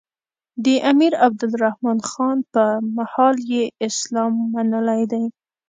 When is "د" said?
0.63-0.65